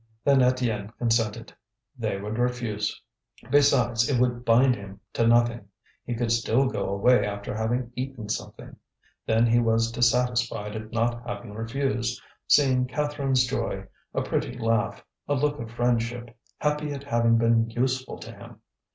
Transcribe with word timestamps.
Then 0.23 0.39
Étienne 0.39 0.91
consented. 0.97 1.53
They 1.95 2.19
would 2.19 2.39
refuse. 2.39 2.99
Besides, 3.51 4.09
it 4.09 4.19
would 4.19 4.43
bind 4.43 4.75
him 4.75 4.99
to 5.13 5.27
nothing, 5.27 5.67
he 6.03 6.15
could 6.15 6.31
still 6.31 6.65
go 6.67 6.89
away 6.89 7.23
after 7.23 7.55
having 7.55 7.91
eaten 7.95 8.27
something. 8.27 8.75
Then 9.27 9.45
he 9.45 9.59
was 9.59 9.91
dissatisfied 9.91 10.75
at 10.75 10.91
not 10.91 11.21
having 11.27 11.53
refused, 11.53 12.19
seeing 12.47 12.87
Catherine's 12.87 13.45
joy, 13.45 13.85
a 14.15 14.23
pretty 14.23 14.57
laugh, 14.57 15.05
a 15.27 15.35
look 15.35 15.59
of 15.59 15.69
friendship, 15.69 16.35
happy 16.57 16.93
at 16.93 17.03
having 17.03 17.37
been 17.37 17.69
useful 17.69 18.17
to 18.21 18.31
him. 18.31 18.59